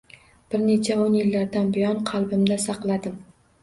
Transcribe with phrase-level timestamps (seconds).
[0.53, 3.27] Bir necha o‘n yillardan buyon qalbimda saqladim.